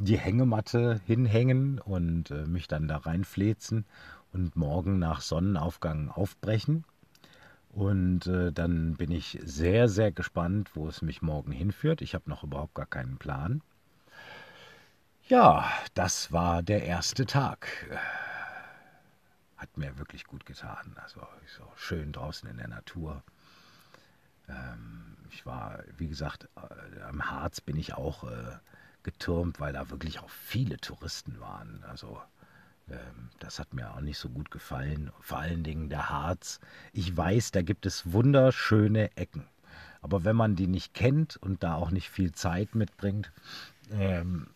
die 0.00 0.18
Hängematte 0.18 1.00
hinhängen 1.06 1.78
und 1.78 2.30
äh, 2.30 2.46
mich 2.46 2.68
dann 2.68 2.88
da 2.88 2.98
reinflezen 2.98 3.84
und 4.32 4.56
morgen 4.56 4.98
nach 4.98 5.20
Sonnenaufgang 5.20 6.10
aufbrechen. 6.10 6.84
Und 7.70 8.26
äh, 8.26 8.52
dann 8.52 8.94
bin 8.94 9.10
ich 9.10 9.38
sehr, 9.44 9.88
sehr 9.88 10.10
gespannt, 10.10 10.70
wo 10.74 10.88
es 10.88 11.02
mich 11.02 11.22
morgen 11.22 11.52
hinführt. 11.52 12.02
Ich 12.02 12.14
habe 12.14 12.28
noch 12.30 12.42
überhaupt 12.42 12.74
gar 12.74 12.86
keinen 12.86 13.18
Plan. 13.18 13.62
Ja, 15.28 15.70
das 15.92 16.32
war 16.32 16.62
der 16.62 16.84
erste 16.84 17.26
Tag. 17.26 17.68
Hat 19.58 19.76
mir 19.76 19.98
wirklich 19.98 20.24
gut 20.24 20.46
getan. 20.46 20.96
Also 21.02 21.20
so 21.46 21.70
schön 21.76 22.12
draußen 22.12 22.48
in 22.48 22.56
der 22.56 22.68
Natur. 22.68 23.22
Ähm, 24.48 25.18
ich 25.30 25.44
war, 25.44 25.80
wie 25.98 26.08
gesagt, 26.08 26.48
äh, 26.56 27.02
am 27.02 27.30
Harz 27.30 27.60
bin 27.60 27.76
ich 27.76 27.92
auch 27.92 28.24
äh, 28.24 28.56
getürmt, 29.02 29.60
weil 29.60 29.74
da 29.74 29.90
wirklich 29.90 30.18
auch 30.20 30.30
viele 30.30 30.78
Touristen 30.78 31.38
waren. 31.40 31.84
Also 31.86 32.22
ähm, 32.88 33.28
das 33.38 33.58
hat 33.58 33.74
mir 33.74 33.92
auch 33.92 34.00
nicht 34.00 34.16
so 34.18 34.30
gut 34.30 34.50
gefallen. 34.50 35.12
Vor 35.20 35.40
allen 35.40 35.62
Dingen 35.62 35.90
der 35.90 36.08
Harz. 36.08 36.58
Ich 36.94 37.14
weiß, 37.14 37.50
da 37.50 37.60
gibt 37.60 37.84
es 37.84 38.14
wunderschöne 38.14 39.14
Ecken. 39.18 39.46
Aber 40.00 40.24
wenn 40.24 40.36
man 40.36 40.56
die 40.56 40.68
nicht 40.68 40.94
kennt 40.94 41.36
und 41.36 41.62
da 41.62 41.74
auch 41.74 41.90
nicht 41.90 42.08
viel 42.08 42.32
Zeit 42.32 42.74
mitbringt, 42.74 43.30
ähm, 43.90 44.48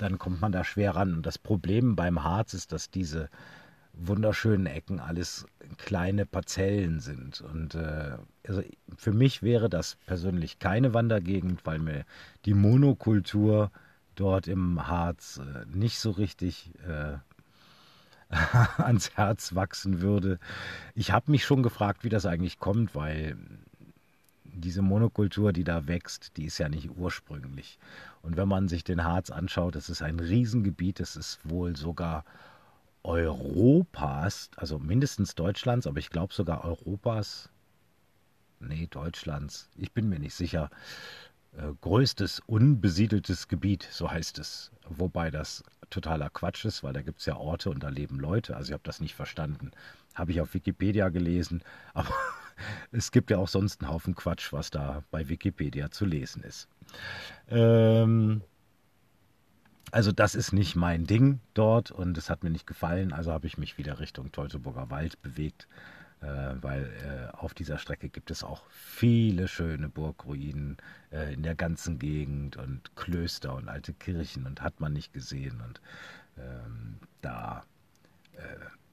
dann 0.00 0.18
kommt 0.18 0.40
man 0.40 0.52
da 0.52 0.64
schwer 0.64 0.96
ran. 0.96 1.14
Und 1.14 1.26
das 1.26 1.38
Problem 1.38 1.96
beim 1.96 2.24
Harz 2.24 2.54
ist, 2.54 2.72
dass 2.72 2.90
diese 2.90 3.28
wunderschönen 3.92 4.66
Ecken 4.66 5.00
alles 5.00 5.46
kleine 5.76 6.26
Parzellen 6.26 7.00
sind. 7.00 7.40
Und 7.40 7.74
äh, 7.74 8.16
also 8.46 8.62
für 8.96 9.12
mich 9.12 9.42
wäre 9.42 9.68
das 9.68 9.96
persönlich 10.06 10.58
keine 10.58 10.94
Wandergegend, 10.94 11.66
weil 11.66 11.78
mir 11.78 12.04
die 12.44 12.54
Monokultur 12.54 13.70
dort 14.14 14.48
im 14.48 14.86
Harz 14.86 15.38
äh, 15.38 15.66
nicht 15.66 15.98
so 15.98 16.10
richtig 16.12 16.72
äh, 16.86 17.18
ans 18.82 19.16
Herz 19.16 19.54
wachsen 19.54 20.00
würde. 20.00 20.38
Ich 20.94 21.10
habe 21.12 21.30
mich 21.30 21.44
schon 21.44 21.62
gefragt, 21.62 22.04
wie 22.04 22.08
das 22.08 22.26
eigentlich 22.26 22.58
kommt, 22.58 22.94
weil 22.94 23.36
diese 24.54 24.82
Monokultur, 24.82 25.52
die 25.52 25.64
da 25.64 25.86
wächst, 25.86 26.36
die 26.36 26.44
ist 26.44 26.58
ja 26.58 26.68
nicht 26.68 26.90
ursprünglich. 26.96 27.78
Und 28.22 28.36
wenn 28.36 28.48
man 28.48 28.68
sich 28.68 28.84
den 28.84 29.04
Harz 29.04 29.30
anschaut, 29.30 29.74
das 29.74 29.88
ist 29.88 30.02
ein 30.02 30.20
Riesengebiet, 30.20 31.00
das 31.00 31.16
ist 31.16 31.38
wohl 31.44 31.76
sogar 31.76 32.24
Europas, 33.02 34.50
also 34.56 34.78
mindestens 34.78 35.34
Deutschlands, 35.34 35.86
aber 35.86 35.98
ich 35.98 36.10
glaube 36.10 36.34
sogar 36.34 36.64
Europas, 36.64 37.48
nee, 38.60 38.86
Deutschlands, 38.90 39.70
ich 39.76 39.92
bin 39.92 40.08
mir 40.08 40.18
nicht 40.18 40.34
sicher, 40.34 40.70
äh, 41.56 41.72
größtes 41.80 42.42
unbesiedeltes 42.46 43.48
Gebiet, 43.48 43.88
so 43.90 44.10
heißt 44.10 44.38
es. 44.38 44.70
Wobei 44.88 45.30
das 45.30 45.64
totaler 45.88 46.30
Quatsch 46.30 46.64
ist, 46.64 46.82
weil 46.82 46.92
da 46.92 47.02
gibt 47.02 47.20
es 47.20 47.26
ja 47.26 47.36
Orte 47.36 47.70
und 47.70 47.82
da 47.82 47.88
leben 47.88 48.20
Leute. 48.20 48.56
Also 48.56 48.70
ich 48.70 48.72
habe 48.72 48.84
das 48.84 49.00
nicht 49.00 49.14
verstanden. 49.14 49.72
Habe 50.14 50.32
ich 50.32 50.40
auf 50.40 50.54
Wikipedia 50.54 51.08
gelesen, 51.08 51.62
aber 51.94 52.14
es 52.92 53.12
gibt 53.12 53.30
ja 53.30 53.38
auch 53.38 53.48
sonst 53.48 53.82
einen 53.82 53.90
Haufen 53.90 54.14
Quatsch, 54.14 54.52
was 54.52 54.70
da 54.70 55.02
bei 55.10 55.28
Wikipedia 55.28 55.90
zu 55.90 56.04
lesen 56.04 56.42
ist. 56.42 56.68
Ähm, 57.48 58.42
also 59.92 60.12
das 60.12 60.34
ist 60.34 60.52
nicht 60.52 60.76
mein 60.76 61.04
Ding 61.04 61.40
dort 61.54 61.90
und 61.90 62.16
es 62.16 62.30
hat 62.30 62.44
mir 62.44 62.50
nicht 62.50 62.66
gefallen, 62.66 63.12
also 63.12 63.32
habe 63.32 63.46
ich 63.46 63.58
mich 63.58 63.76
wieder 63.78 63.98
Richtung 63.98 64.30
Teutoburger 64.30 64.90
Wald 64.90 65.20
bewegt, 65.20 65.66
äh, 66.20 66.26
weil 66.60 67.30
äh, 67.32 67.36
auf 67.36 67.54
dieser 67.54 67.78
Strecke 67.78 68.08
gibt 68.08 68.30
es 68.30 68.44
auch 68.44 68.62
viele 68.70 69.48
schöne 69.48 69.88
Burgruinen 69.88 70.76
äh, 71.10 71.34
in 71.34 71.42
der 71.42 71.56
ganzen 71.56 71.98
Gegend 71.98 72.56
und 72.56 72.94
Klöster 72.94 73.54
und 73.54 73.68
alte 73.68 73.92
Kirchen 73.92 74.46
und 74.46 74.62
hat 74.62 74.80
man 74.80 74.92
nicht 74.92 75.12
gesehen 75.12 75.60
und 75.60 75.80
ähm, 76.38 76.98
da 77.20 77.64
äh, 78.34 78.38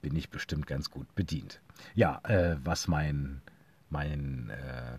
bin 0.02 0.16
ich 0.16 0.30
bestimmt 0.30 0.68
ganz 0.68 0.90
gut 0.90 1.14
bedient. 1.16 1.62
Ja, 1.94 2.22
äh, 2.24 2.56
was 2.64 2.88
mein 2.88 3.42
mein, 3.90 4.50
äh, 4.50 4.98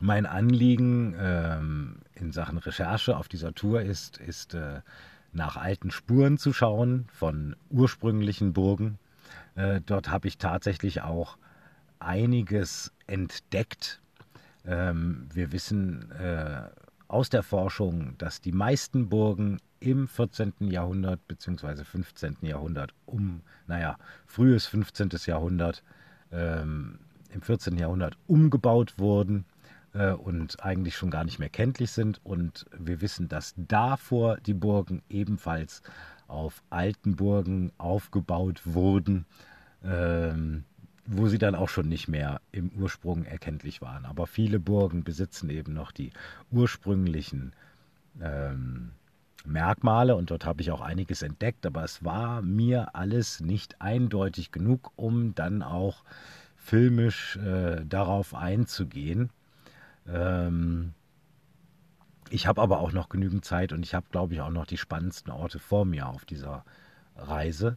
mein 0.00 0.26
Anliegen 0.26 1.14
ähm, 1.18 1.96
in 2.14 2.32
Sachen 2.32 2.58
Recherche 2.58 3.16
auf 3.16 3.28
dieser 3.28 3.54
Tour 3.54 3.82
ist, 3.82 4.18
ist 4.18 4.54
äh, 4.54 4.80
nach 5.32 5.56
alten 5.56 5.90
Spuren 5.90 6.38
zu 6.38 6.52
schauen 6.52 7.06
von 7.12 7.56
ursprünglichen 7.70 8.52
Burgen. 8.52 8.98
Äh, 9.56 9.80
dort 9.84 10.08
habe 10.08 10.28
ich 10.28 10.38
tatsächlich 10.38 11.02
auch 11.02 11.38
einiges 11.98 12.92
entdeckt. 13.06 14.00
Ähm, 14.64 15.28
wir 15.32 15.52
wissen 15.52 16.10
äh, 16.12 16.68
aus 17.08 17.30
der 17.30 17.42
Forschung, 17.42 18.16
dass 18.18 18.40
die 18.40 18.52
meisten 18.52 19.08
Burgen 19.08 19.58
im 19.80 20.08
14. 20.08 20.54
Jahrhundert 20.60 21.26
bzw. 21.28 21.84
15. 21.84 22.38
Jahrhundert 22.42 22.94
um, 23.04 23.42
naja, 23.66 23.98
frühes 24.26 24.66
15. 24.66 25.10
Jahrhundert 25.26 25.82
ähm, 26.34 26.98
im 27.32 27.42
14. 27.42 27.76
Jahrhundert 27.76 28.16
umgebaut 28.26 28.94
wurden 28.98 29.44
äh, 29.92 30.12
und 30.12 30.62
eigentlich 30.62 30.96
schon 30.96 31.10
gar 31.10 31.24
nicht 31.24 31.38
mehr 31.38 31.48
kenntlich 31.48 31.90
sind. 31.90 32.20
Und 32.24 32.66
wir 32.78 33.00
wissen, 33.00 33.28
dass 33.28 33.54
davor 33.56 34.36
die 34.38 34.54
Burgen 34.54 35.02
ebenfalls 35.08 35.82
auf 36.28 36.62
alten 36.70 37.16
Burgen 37.16 37.72
aufgebaut 37.78 38.62
wurden, 38.64 39.26
ähm, 39.84 40.64
wo 41.06 41.28
sie 41.28 41.38
dann 41.38 41.54
auch 41.54 41.68
schon 41.68 41.88
nicht 41.88 42.08
mehr 42.08 42.40
im 42.50 42.70
Ursprung 42.70 43.24
erkenntlich 43.24 43.82
waren. 43.82 44.06
Aber 44.06 44.26
viele 44.26 44.58
Burgen 44.58 45.04
besitzen 45.04 45.50
eben 45.50 45.74
noch 45.74 45.92
die 45.92 46.12
ursprünglichen 46.50 47.52
ähm, 48.20 48.92
Merkmale 49.44 50.16
und 50.16 50.30
dort 50.30 50.46
habe 50.46 50.62
ich 50.62 50.70
auch 50.70 50.80
einiges 50.80 51.22
entdeckt, 51.22 51.66
aber 51.66 51.84
es 51.84 52.04
war 52.04 52.42
mir 52.42 52.94
alles 52.94 53.40
nicht 53.40 53.80
eindeutig 53.80 54.52
genug, 54.52 54.92
um 54.96 55.34
dann 55.34 55.62
auch 55.62 56.04
filmisch 56.56 57.36
äh, 57.36 57.84
darauf 57.84 58.34
einzugehen. 58.34 59.30
Ähm, 60.08 60.94
ich 62.30 62.46
habe 62.46 62.62
aber 62.62 62.80
auch 62.80 62.92
noch 62.92 63.10
genügend 63.10 63.44
Zeit 63.44 63.72
und 63.72 63.84
ich 63.84 63.94
habe, 63.94 64.06
glaube 64.10 64.34
ich, 64.34 64.40
auch 64.40 64.50
noch 64.50 64.66
die 64.66 64.78
spannendsten 64.78 65.30
Orte 65.32 65.58
vor 65.58 65.84
mir 65.84 66.08
auf 66.08 66.24
dieser 66.24 66.64
Reise. 67.16 67.76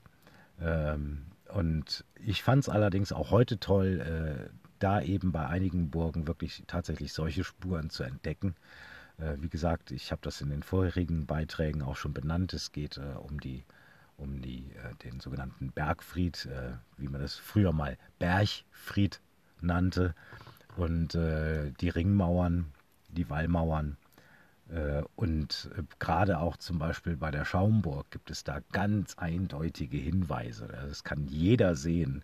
Ähm, 0.62 1.26
und 1.54 2.06
ich 2.16 2.44
fand 2.44 2.64
es 2.64 2.70
allerdings 2.70 3.12
auch 3.12 3.32
heute 3.32 3.60
toll, 3.60 4.00
äh, 4.00 4.50
da 4.80 5.02
eben 5.02 5.32
bei 5.32 5.46
einigen 5.48 5.90
Burgen 5.90 6.28
wirklich 6.28 6.64
tatsächlich 6.68 7.14
solche 7.14 7.44
Spuren 7.44 7.90
zu 7.90 8.04
entdecken. 8.04 8.56
Äh, 9.18 9.36
wie 9.40 9.50
gesagt, 9.50 9.92
ich 9.92 10.12
habe 10.12 10.22
das 10.24 10.42
in 10.42 10.50
den 10.50 10.64
vorherigen 10.64 11.26
Beiträgen 11.26 11.82
auch 11.82 11.96
schon 11.96 12.14
benannt. 12.14 12.54
Es 12.54 12.72
geht 12.72 12.98
äh, 12.98 13.18
um 13.18 13.40
die 13.40 13.64
um 14.18 14.42
die, 14.42 14.72
äh, 14.72 14.96
den 15.04 15.20
sogenannten 15.20 15.72
Bergfried, 15.72 16.50
wie 16.98 17.08
man 17.08 17.22
das 17.22 17.36
früher 17.36 17.72
mal 17.72 18.00
Bergfried 18.18 19.22
nannte, 19.62 20.16
und 20.76 21.14
die 21.14 21.90
Ringmauern, 21.90 22.66
die 23.10 23.30
Wallmauern. 23.30 23.96
Und 25.16 25.70
gerade 26.00 26.40
auch 26.40 26.58
zum 26.58 26.80
Beispiel 26.80 27.16
bei 27.16 27.30
der 27.30 27.46
Schaumburg 27.46 28.10
gibt 28.10 28.32
es 28.32 28.44
da 28.44 28.62
ganz 28.72 29.20
eindeutige 29.20 29.98
Hinweise. 29.98 30.68
Das 30.68 31.04
kann 31.04 31.28
jeder 31.28 31.76
sehen, 31.76 32.24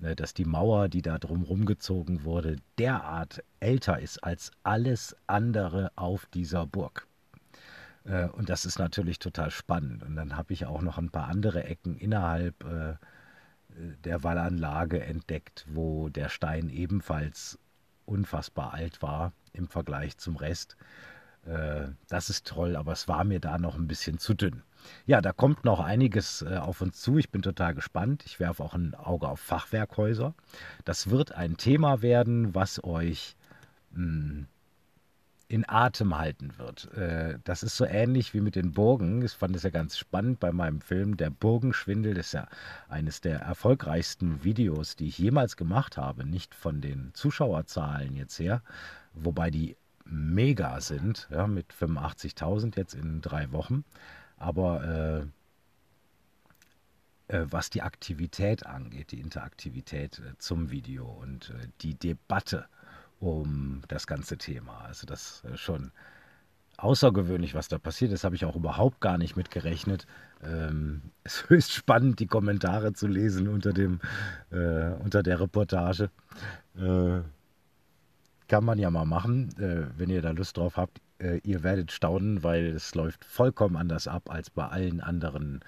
dass 0.00 0.34
die 0.34 0.44
Mauer, 0.44 0.88
die 0.88 1.02
da 1.02 1.18
drumherum 1.18 1.64
gezogen 1.64 2.24
wurde, 2.24 2.56
derart 2.78 3.42
älter 3.60 3.98
ist 3.98 4.22
als 4.24 4.52
alles 4.62 5.16
andere 5.26 5.90
auf 5.96 6.26
dieser 6.26 6.66
Burg. 6.66 7.06
Äh, 8.04 8.26
und 8.28 8.48
das 8.48 8.64
ist 8.64 8.78
natürlich 8.78 9.18
total 9.18 9.50
spannend. 9.50 10.02
Und 10.02 10.16
dann 10.16 10.36
habe 10.36 10.52
ich 10.52 10.66
auch 10.66 10.82
noch 10.82 10.98
ein 10.98 11.10
paar 11.10 11.28
andere 11.28 11.64
Ecken 11.64 11.96
innerhalb 11.96 12.64
äh, 12.64 12.94
der 14.04 14.24
Wallanlage 14.24 15.02
entdeckt, 15.02 15.66
wo 15.68 16.08
der 16.08 16.28
Stein 16.28 16.68
ebenfalls 16.68 17.58
unfassbar 18.06 18.74
alt 18.74 19.02
war 19.02 19.32
im 19.52 19.68
Vergleich 19.68 20.18
zum 20.18 20.36
Rest. 20.36 20.76
Äh, 21.44 21.88
das 22.08 22.30
ist 22.30 22.46
toll, 22.46 22.76
aber 22.76 22.92
es 22.92 23.08
war 23.08 23.24
mir 23.24 23.40
da 23.40 23.58
noch 23.58 23.76
ein 23.76 23.88
bisschen 23.88 24.18
zu 24.18 24.34
dünn. 24.34 24.62
Ja, 25.06 25.20
da 25.20 25.32
kommt 25.32 25.64
noch 25.64 25.80
einiges 25.80 26.42
äh, 26.42 26.56
auf 26.56 26.80
uns 26.80 27.00
zu. 27.00 27.18
Ich 27.18 27.30
bin 27.30 27.42
total 27.42 27.74
gespannt. 27.74 28.24
Ich 28.26 28.40
werfe 28.40 28.62
auch 28.62 28.74
ein 28.74 28.94
Auge 28.94 29.28
auf 29.28 29.40
Fachwerkhäuser. 29.40 30.34
Das 30.84 31.10
wird 31.10 31.32
ein 31.32 31.56
Thema 31.56 32.02
werden, 32.02 32.54
was 32.54 32.82
euch 32.84 33.36
mh, 33.92 33.96
hm, 33.96 34.46
in 35.48 35.66
Atem 35.66 36.18
halten 36.18 36.58
wird. 36.58 36.92
Äh, 36.92 37.38
das 37.44 37.62
ist 37.62 37.76
so 37.76 37.86
ähnlich 37.86 38.34
wie 38.34 38.42
mit 38.42 38.54
den 38.54 38.72
Burgen. 38.72 39.22
Ich 39.22 39.32
fand 39.32 39.56
es 39.56 39.62
ja 39.62 39.70
ganz 39.70 39.96
spannend 39.96 40.40
bei 40.40 40.52
meinem 40.52 40.82
Film. 40.82 41.16
Der 41.16 41.30
Burgenschwindel 41.30 42.14
das 42.14 42.26
ist 42.26 42.32
ja 42.34 42.48
eines 42.88 43.22
der 43.22 43.40
erfolgreichsten 43.40 44.44
Videos, 44.44 44.94
die 44.94 45.08
ich 45.08 45.18
jemals 45.18 45.56
gemacht 45.56 45.96
habe. 45.96 46.26
Nicht 46.26 46.54
von 46.54 46.82
den 46.82 47.12
Zuschauerzahlen 47.14 48.14
jetzt 48.14 48.38
her, 48.38 48.62
wobei 49.14 49.50
die 49.50 49.76
mega 50.04 50.80
sind, 50.80 51.28
ja, 51.30 51.46
mit 51.46 51.72
85.000 51.72 52.76
jetzt 52.76 52.94
in 52.94 53.20
drei 53.20 53.50
Wochen. 53.52 53.84
Aber 54.38 55.28
äh, 57.28 57.36
äh, 57.36 57.46
was 57.50 57.70
die 57.70 57.82
Aktivität 57.82 58.66
angeht, 58.66 59.12
die 59.12 59.20
Interaktivität 59.20 60.18
äh, 60.20 60.38
zum 60.38 60.70
Video 60.70 61.06
und 61.06 61.50
äh, 61.50 61.68
die 61.82 61.94
Debatte 61.94 62.66
um 63.20 63.82
das 63.88 64.06
ganze 64.06 64.38
Thema, 64.38 64.78
also 64.82 65.06
das 65.06 65.42
ist 65.52 65.60
schon 65.60 65.90
außergewöhnlich, 66.78 67.54
was 67.54 67.68
da 67.68 67.78
passiert 67.78 68.12
ist, 68.12 68.24
habe 68.24 68.36
ich 68.36 68.44
auch 68.44 68.56
überhaupt 68.56 69.00
gar 69.00 69.18
nicht 69.18 69.36
mit 69.36 69.50
gerechnet. 69.50 70.06
Ähm, 70.42 71.02
es 71.24 71.34
ist 71.34 71.50
höchst 71.50 71.72
spannend, 71.72 72.20
die 72.20 72.26
Kommentare 72.26 72.92
zu 72.92 73.06
lesen 73.06 73.48
unter, 73.48 73.72
dem, 73.72 74.00
äh, 74.50 74.92
unter 75.02 75.22
der 75.22 75.40
Reportage. 75.40 76.10
Äh, 76.76 77.20
kann 78.46 78.64
man 78.64 78.78
ja 78.78 78.90
mal 78.90 79.04
machen, 79.04 79.50
äh, 79.58 79.86
wenn 79.98 80.08
ihr 80.08 80.22
da 80.22 80.30
Lust 80.30 80.56
drauf 80.56 80.76
habt. 80.76 81.00
Äh, 81.18 81.38
ihr 81.44 81.62
werdet 81.62 81.92
staunen, 81.92 82.42
weil 82.42 82.66
es 82.66 82.94
läuft 82.94 83.24
vollkommen 83.24 83.76
anders 83.76 84.08
ab 84.08 84.30
als 84.30 84.50
bei 84.50 84.66
allen 84.66 85.00
anderen 85.00 85.60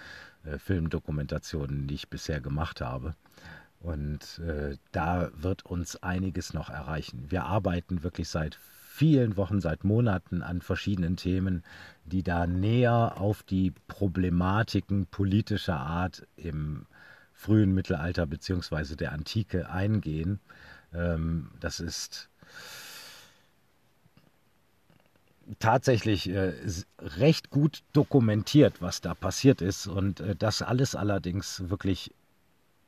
äh, 0.44 0.58
Filmdokumentationen, 0.58 1.86
die 1.86 1.94
ich 1.94 2.08
bisher 2.08 2.40
gemacht 2.40 2.80
habe. 2.80 3.14
Und 3.80 4.40
äh, 4.40 4.76
da 4.92 5.30
wird 5.34 5.64
uns 5.64 5.96
einiges 6.02 6.52
noch 6.52 6.68
erreichen. 6.68 7.30
Wir 7.30 7.44
arbeiten 7.44 8.02
wirklich 8.02 8.28
seit 8.28 8.54
vielen 8.54 9.38
Wochen, 9.38 9.60
seit 9.60 9.84
Monaten 9.84 10.42
an 10.42 10.60
verschiedenen 10.60 11.16
Themen, 11.16 11.64
die 12.04 12.22
da 12.22 12.46
näher 12.46 13.14
auf 13.16 13.42
die 13.42 13.72
Problematiken 13.88 15.06
politischer 15.06 15.78
Art 15.78 16.26
im 16.36 16.86
frühen 17.32 17.72
Mittelalter 17.72 18.26
bzw. 18.26 18.96
der 18.96 19.12
Antike 19.12 19.70
eingehen. 19.70 20.40
Ähm, 20.92 21.50
das 21.58 21.80
ist 21.80 22.28
tatsächlich 25.58 26.28
äh, 26.28 26.52
recht 26.98 27.50
gut 27.50 27.82
dokumentiert, 27.92 28.80
was 28.80 29.00
da 29.00 29.14
passiert 29.14 29.60
ist. 29.62 29.86
Und 29.86 30.20
äh, 30.20 30.36
das 30.36 30.62
alles 30.62 30.94
allerdings 30.94 31.68
wirklich 31.68 32.12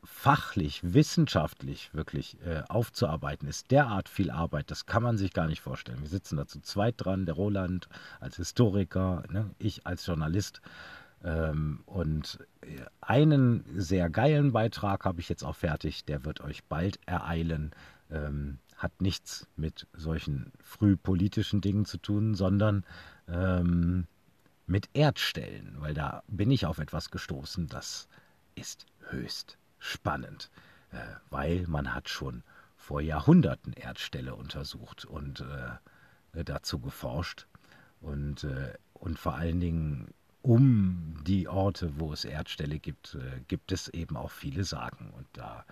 fachlich, 0.05 0.81
wissenschaftlich 0.83 1.95
wirklich 1.95 2.37
äh, 2.45 2.63
aufzuarbeiten, 2.69 3.49
ist 3.49 3.71
derart 3.71 4.09
viel 4.09 4.31
Arbeit, 4.31 4.71
das 4.71 4.87
kann 4.87 5.03
man 5.03 5.17
sich 5.17 5.33
gar 5.33 5.47
nicht 5.47 5.61
vorstellen. 5.61 6.01
Wir 6.01 6.09
sitzen 6.09 6.37
da 6.37 6.47
zu 6.47 6.61
zweit 6.61 6.97
dran, 6.99 7.25
der 7.25 7.37
Roland 7.37 7.89
als 8.21 8.37
Historiker, 8.37 9.23
ne, 9.31 9.51
ich 9.59 9.87
als 9.87 10.07
Journalist. 10.07 10.61
Ähm, 11.25 11.83
und 11.87 12.41
äh, 12.63 12.67
einen 13.01 13.65
sehr 13.77 14.11
geilen 14.11 14.53
Beitrag 14.53 15.05
habe 15.05 15.21
ich 15.21 15.29
jetzt 15.29 15.45
auch 15.45 15.57
fertig, 15.57 16.05
der 16.05 16.25
wird 16.25 16.41
euch 16.41 16.65
bald 16.65 16.99
ereilen. 17.07 17.73
Ähm, 18.11 18.59
hat 18.83 19.01
nichts 19.01 19.47
mit 19.57 19.87
solchen 19.93 20.53
frühpolitischen 20.61 21.61
Dingen 21.61 21.85
zu 21.85 21.99
tun, 21.99 22.35
sondern 22.35 22.85
ähm, 23.29 24.07
mit 24.67 24.91
Erdstellen, 24.93 25.77
weil 25.79 25.95
da 25.95 26.23
bin 26.27 26.51
ich 26.51 26.67
auf 26.67 26.79
etwas 26.79 27.11
gestoßen, 27.11 27.69
das 27.69 28.09
ist 28.55 28.87
höchst 29.11 29.57
spannend, 29.79 30.51
äh, 30.91 30.97
weil 31.31 31.65
man 31.69 31.95
hat 31.95 32.09
schon 32.09 32.43
vor 32.77 33.01
Jahrhunderten 33.01 33.73
Erdställe 33.73 34.35
untersucht 34.35 35.05
und 35.05 35.41
äh, 35.41 36.45
dazu 36.45 36.81
geforscht 36.81 37.47
und, 38.01 38.43
äh, 38.45 38.75
und 38.95 39.19
vor 39.19 39.35
allen 39.37 39.61
Dingen 39.61 40.13
um 40.43 41.15
die 41.25 41.47
Orte, 41.47 42.01
wo 42.01 42.13
es 42.13 42.25
Erdställe 42.25 42.81
gibt, 42.81 43.15
äh, 43.15 43.41
gibt 43.47 43.71
es 43.71 43.89
eben 43.89 44.17
auch 44.17 44.33
viele 44.33 44.65
Sagen 44.65 45.13
und 45.17 45.27
da 45.35 45.65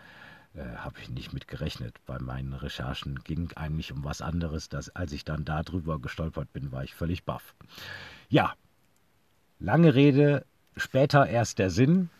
äh, 0.55 0.77
habe 0.77 0.97
ich 1.01 1.11
nicht 1.11 1.33
mit 1.33 1.49
gerechnet. 1.49 1.97
Bei 2.07 2.19
meinen 2.19 2.53
Recherchen 2.53 3.21
ging 3.23 3.51
eigentlich 3.55 3.93
um 3.93 4.05
was 4.05 4.23
anderes. 4.23 4.69
Dass, 4.69 4.91
als 4.91 5.13
ich 5.13 5.25
dann 5.25 5.45
darüber 5.45 6.01
gestolpert 6.01 6.53
bin, 6.53 6.73
war 6.73 6.85
ich 6.85 6.95
völlig 6.95 7.25
baff. 7.25 7.55
Ja, 8.29 8.55
lange 9.59 9.95
Rede, 9.95 10.45
später 10.77 11.27
erst 11.27 11.59
der 11.59 11.71
Sinn. 11.71 12.11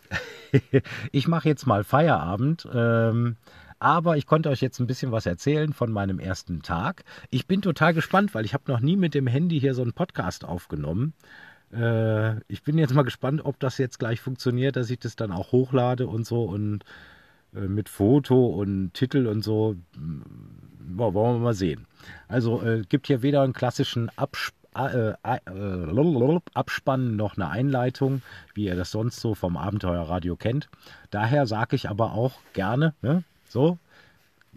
ich 1.13 1.29
mache 1.29 1.49
jetzt 1.49 1.67
mal 1.67 1.85
Feierabend. 1.85 2.69
Ähm, 2.73 3.37
aber 3.81 4.19
ich 4.19 4.27
konnte 4.27 4.51
euch 4.51 4.61
jetzt 4.61 4.79
ein 4.79 4.87
bisschen 4.87 5.11
was 5.11 5.25
erzählen 5.25 5.73
von 5.73 5.91
meinem 5.91 6.19
ersten 6.19 6.61
Tag. 6.63 7.03
Ich 7.31 7.47
bin 7.47 7.63
total 7.63 7.95
gespannt, 7.95 8.35
weil 8.35 8.45
ich 8.45 8.53
habe 8.53 8.71
noch 8.71 8.81
nie 8.81 8.97
mit 8.97 9.15
dem 9.15 9.27
Handy 9.27 9.59
hier 9.59 9.75
so 9.75 9.81
einen 9.83 9.95
Podcast 9.95 10.45
aufgenommen. 10.45 11.15
Äh, 11.73 12.37
ich 12.49 12.63
bin 12.63 12.77
jetzt 12.79 12.95
mal 12.95 13.03
gespannt, 13.03 13.45
ob 13.45 13.59
das 13.59 13.79
jetzt 13.79 13.99
gleich 13.99 14.21
funktioniert, 14.21 14.77
dass 14.77 14.91
ich 14.91 14.99
das 14.99 15.17
dann 15.17 15.33
auch 15.33 15.53
hochlade 15.53 16.07
und 16.07 16.27
so 16.27 16.45
und 16.45 16.85
mit 17.53 17.89
Foto 17.89 18.47
und 18.47 18.95
Titel 18.95 19.27
und 19.27 19.43
so. 19.43 19.77
Boah, 19.97 21.15
wollen 21.15 21.37
wir 21.37 21.45
mal 21.45 21.55
sehen. 21.55 21.87
Also 22.29 22.63
äh, 22.63 22.83
gibt 22.89 23.07
hier 23.07 23.23
weder 23.23 23.43
einen 23.43 23.53
klassischen 23.53 24.11
Absp 24.17 24.55
äh, 24.77 25.15
äh, 25.25 26.41
Abspann 26.55 27.17
noch 27.17 27.37
eine 27.37 27.49
Einleitung, 27.49 28.23
wie 28.55 28.67
ihr 28.67 28.77
das 28.77 28.93
sonst 28.93 29.21
so 29.21 29.35
vom 29.35 29.57
Abenteuerradio 29.57 30.37
kennt. 30.37 30.69
Daher 31.11 31.47
sage 31.47 31.75
ich 31.75 31.89
aber 31.89 32.13
auch 32.13 32.35
gerne, 32.53 32.95
ne, 33.03 33.25
so, 33.49 33.79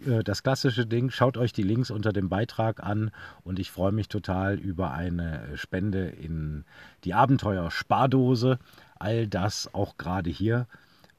äh, 0.06 0.22
das 0.22 0.42
klassische 0.42 0.86
Ding, 0.86 1.10
schaut 1.10 1.36
euch 1.36 1.52
die 1.52 1.62
Links 1.62 1.90
unter 1.90 2.12
dem 2.12 2.28
Beitrag 2.28 2.82
an 2.82 3.10
und 3.42 3.58
ich 3.58 3.70
freue 3.70 3.92
mich 3.92 4.08
total 4.08 4.54
über 4.54 4.92
eine 4.92 5.56
Spende 5.56 6.06
in 6.06 6.64
die 7.02 7.14
Abenteuer 7.14 7.70
Spardose. 7.70 8.58
All 8.98 9.26
das 9.26 9.74
auch 9.74 9.96
gerade 9.96 10.30
hier 10.30 10.66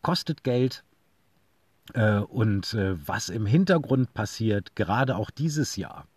kostet 0.01 0.43
Geld, 0.43 0.83
äh, 0.83 0.94
und 1.93 2.73
äh, 2.73 2.95
was 3.07 3.29
im 3.29 3.45
Hintergrund 3.45 4.13
passiert, 4.13 4.75
gerade 4.75 5.15
auch 5.15 5.29
dieses 5.29 5.75
Jahr, 5.75 6.07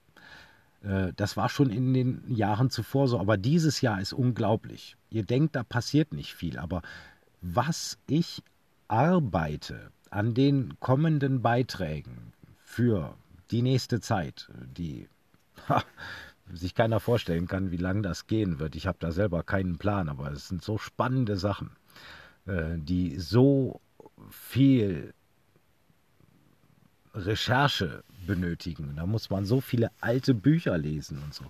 äh, 0.82 1.12
das 1.16 1.36
war 1.36 1.48
schon 1.48 1.70
in 1.70 1.92
den 1.92 2.22
Jahren 2.26 2.70
zuvor 2.70 3.08
so, 3.08 3.18
aber 3.18 3.36
dieses 3.36 3.80
Jahr 3.80 4.00
ist 4.00 4.12
unglaublich. 4.12 4.96
Ihr 5.10 5.24
denkt, 5.24 5.56
da 5.56 5.62
passiert 5.62 6.12
nicht 6.12 6.34
viel, 6.34 6.58
aber 6.58 6.82
was 7.40 7.98
ich 8.08 8.42
arbeite 8.88 9.92
an 10.10 10.34
den 10.34 10.80
kommenden 10.80 11.42
Beiträgen 11.42 12.32
für 12.64 13.14
die 13.50 13.62
nächste 13.62 14.00
Zeit, 14.00 14.50
die 14.76 15.08
ha, 15.68 15.82
sich 16.52 16.74
keiner 16.74 17.00
vorstellen 17.00 17.46
kann, 17.46 17.70
wie 17.70 17.76
lange 17.76 18.02
das 18.02 18.26
gehen 18.26 18.58
wird. 18.58 18.74
Ich 18.74 18.86
habe 18.86 18.98
da 19.00 19.12
selber 19.12 19.42
keinen 19.42 19.76
Plan, 19.76 20.08
aber 20.08 20.32
es 20.32 20.48
sind 20.48 20.62
so 20.62 20.78
spannende 20.78 21.36
Sachen, 21.36 21.72
äh, 22.46 22.78
die 22.78 23.18
so 23.18 23.80
viel 24.30 25.12
Recherche 27.26 28.04
benötigen. 28.26 28.94
Da 28.96 29.06
muss 29.06 29.30
man 29.30 29.44
so 29.44 29.60
viele 29.60 29.90
alte 30.00 30.34
Bücher 30.34 30.78
lesen 30.78 31.22
und 31.24 31.34
so. 31.34 31.44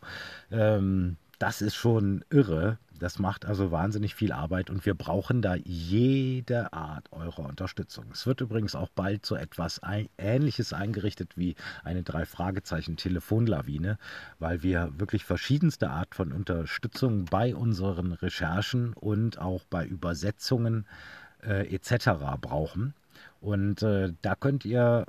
Ähm, 0.50 1.16
das 1.38 1.62
ist 1.62 1.76
schon 1.76 2.24
irre. 2.30 2.78
Das 2.98 3.20
macht 3.20 3.44
also 3.46 3.70
wahnsinnig 3.70 4.16
viel 4.16 4.32
Arbeit 4.32 4.70
und 4.70 4.84
wir 4.84 4.94
brauchen 4.94 5.40
da 5.40 5.54
jede 5.54 6.72
Art 6.72 7.12
eurer 7.12 7.46
Unterstützung. 7.46 8.06
Es 8.12 8.26
wird 8.26 8.40
übrigens 8.40 8.74
auch 8.74 8.88
bald 8.88 9.24
so 9.24 9.36
etwas 9.36 9.80
Ähnliches 10.18 10.72
eingerichtet 10.72 11.36
wie 11.36 11.54
eine 11.84 12.02
Drei-Fragezeichen-Telefonlawine, 12.02 13.98
weil 14.40 14.64
wir 14.64 14.90
wirklich 14.98 15.24
verschiedenste 15.24 15.90
Art 15.90 16.16
von 16.16 16.32
Unterstützung 16.32 17.26
bei 17.26 17.54
unseren 17.54 18.14
Recherchen 18.14 18.94
und 18.94 19.38
auch 19.38 19.62
bei 19.70 19.86
Übersetzungen 19.86 20.84
äh, 21.44 21.72
etc. 21.72 22.10
brauchen. 22.40 22.94
Und 23.40 23.82
äh, 23.82 24.12
da 24.22 24.34
könnt 24.34 24.64
ihr 24.64 25.06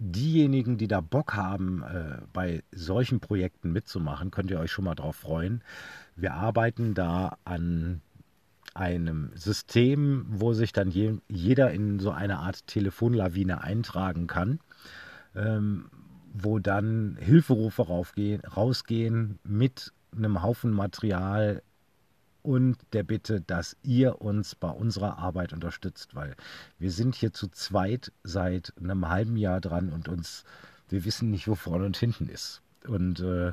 diejenigen, 0.00 0.78
die 0.78 0.88
da 0.88 1.00
Bock 1.00 1.34
haben, 1.34 1.82
äh, 1.82 2.22
bei 2.32 2.62
solchen 2.72 3.20
Projekten 3.20 3.70
mitzumachen, 3.70 4.30
könnt 4.30 4.50
ihr 4.50 4.58
euch 4.58 4.72
schon 4.72 4.86
mal 4.86 4.94
drauf 4.94 5.16
freuen. 5.16 5.62
Wir 6.16 6.32
arbeiten 6.34 6.94
da 6.94 7.36
an 7.44 8.00
einem 8.74 9.30
System, 9.34 10.24
wo 10.28 10.54
sich 10.54 10.72
dann 10.72 10.90
je, 10.90 11.18
jeder 11.28 11.70
in 11.70 11.98
so 11.98 12.10
eine 12.12 12.38
Art 12.38 12.66
Telefonlawine 12.66 13.62
eintragen 13.62 14.26
kann, 14.26 14.60
ähm, 15.34 15.90
wo 16.32 16.58
dann 16.58 17.18
Hilferufe 17.20 17.82
rausgehen 17.82 19.38
mit 19.44 19.92
einem 20.16 20.42
Haufen 20.42 20.70
Material, 20.70 21.62
und 22.42 22.76
der 22.92 23.02
Bitte, 23.02 23.40
dass 23.40 23.76
ihr 23.82 24.20
uns 24.20 24.54
bei 24.54 24.70
unserer 24.70 25.18
Arbeit 25.18 25.52
unterstützt, 25.52 26.14
weil 26.14 26.34
wir 26.78 26.90
sind 26.90 27.14
hier 27.14 27.32
zu 27.32 27.48
zweit 27.48 28.12
seit 28.22 28.72
einem 28.78 29.08
halben 29.08 29.36
Jahr 29.36 29.60
dran 29.60 29.90
und 29.90 30.08
uns, 30.08 30.44
wir 30.88 31.04
wissen 31.04 31.30
nicht, 31.30 31.48
wo 31.48 31.54
vorne 31.54 31.86
und 31.86 31.96
hinten 31.96 32.28
ist. 32.28 32.62
Und 32.86 33.20
äh, 33.20 33.52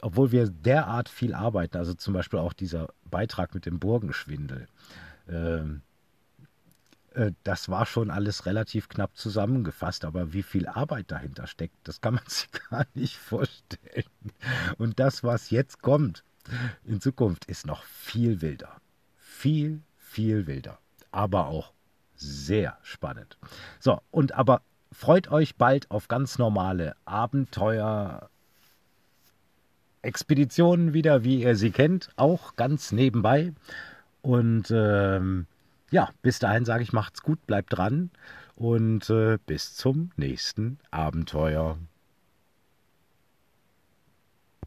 obwohl 0.00 0.32
wir 0.32 0.48
derart 0.48 1.08
viel 1.08 1.34
arbeiten, 1.34 1.76
also 1.76 1.94
zum 1.94 2.14
Beispiel 2.14 2.38
auch 2.38 2.52
dieser 2.52 2.88
Beitrag 3.10 3.54
mit 3.54 3.66
dem 3.66 3.78
Burgenschwindel, 3.78 4.66
ähm, 5.28 5.82
äh, 7.14 7.32
das 7.44 7.68
war 7.68 7.86
schon 7.86 8.10
alles 8.10 8.46
relativ 8.46 8.88
knapp 8.88 9.16
zusammengefasst, 9.16 10.04
aber 10.04 10.32
wie 10.32 10.42
viel 10.42 10.66
Arbeit 10.66 11.10
dahinter 11.10 11.46
steckt, 11.46 11.76
das 11.84 12.00
kann 12.00 12.14
man 12.14 12.24
sich 12.28 12.48
gar 12.70 12.86
nicht 12.94 13.16
vorstellen. 13.16 14.04
Und 14.78 15.00
das, 15.00 15.24
was 15.24 15.50
jetzt 15.50 15.80
kommt, 15.80 16.24
in 16.84 17.00
Zukunft 17.00 17.46
ist 17.46 17.66
noch 17.66 17.82
viel 17.84 18.40
wilder. 18.42 18.80
Viel, 19.16 19.80
viel 19.96 20.46
wilder. 20.46 20.78
Aber 21.10 21.46
auch 21.46 21.72
sehr 22.16 22.78
spannend. 22.82 23.38
So, 23.80 24.00
und 24.10 24.32
aber 24.32 24.62
freut 24.92 25.30
euch 25.30 25.56
bald 25.56 25.90
auf 25.90 26.08
ganz 26.08 26.38
normale 26.38 26.96
Abenteuer. 27.04 28.28
Expeditionen 30.02 30.92
wieder, 30.92 31.24
wie 31.24 31.42
ihr 31.42 31.56
sie 31.56 31.70
kennt, 31.70 32.10
auch 32.16 32.56
ganz 32.56 32.92
nebenbei. 32.92 33.52
Und 34.22 34.70
ähm, 34.70 35.46
ja, 35.90 36.10
bis 36.22 36.38
dahin 36.38 36.64
sage 36.64 36.82
ich, 36.82 36.92
macht's 36.92 37.22
gut, 37.22 37.46
bleibt 37.46 37.72
dran 37.72 38.10
und 38.56 39.08
äh, 39.10 39.38
bis 39.46 39.74
zum 39.74 40.10
nächsten 40.16 40.78
Abenteuer. 40.90 41.78